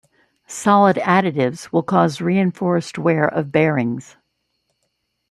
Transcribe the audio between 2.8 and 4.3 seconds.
wear of bearings.